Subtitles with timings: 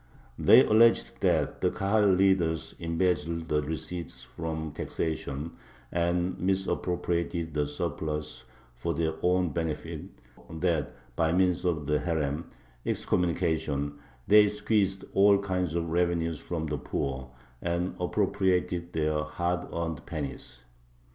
[0.39, 5.55] They alleged that the Kahal leaders embezzled the receipts from taxation,
[5.91, 8.43] and misappropriated the surplus
[8.73, 10.05] for their own benefit,
[10.49, 12.45] that by means of the herem
[12.83, 17.29] (excommunication) they squeezed all kinds of revenues from the poor
[17.61, 20.63] and appropriated their hard earned pennies.